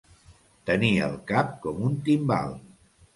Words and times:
Tenir 0.69 0.93
el 1.07 1.13
cap 1.31 1.51
com 1.65 1.83
un 1.91 1.99
timbal. 2.09 2.57